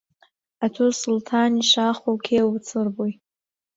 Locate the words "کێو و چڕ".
2.25-2.87